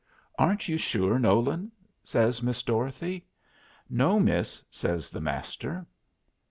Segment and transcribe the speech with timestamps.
[0.39, 1.71] "Aren't you sure, Nolan?"
[2.03, 3.27] says Miss Dorothy.
[3.87, 5.85] "No, miss," says the Master.